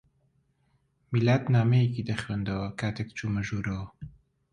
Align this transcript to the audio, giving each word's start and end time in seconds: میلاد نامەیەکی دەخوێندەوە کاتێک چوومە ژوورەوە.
میلاد 1.13 1.43
نامەیەکی 1.55 2.07
دەخوێندەوە 2.09 2.67
کاتێک 2.79 3.09
چوومە 3.17 3.41
ژوورەوە. 3.47 3.87